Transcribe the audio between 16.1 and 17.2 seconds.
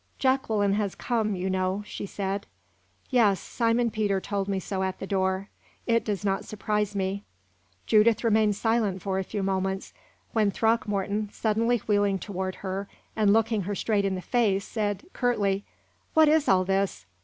"What is all this?